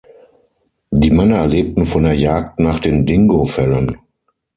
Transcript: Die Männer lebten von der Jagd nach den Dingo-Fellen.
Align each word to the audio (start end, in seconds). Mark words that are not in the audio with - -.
Die 0.89 1.11
Männer 1.11 1.45
lebten 1.45 1.85
von 1.85 2.01
der 2.05 2.15
Jagd 2.15 2.59
nach 2.59 2.79
den 2.79 3.05
Dingo-Fellen. 3.05 4.01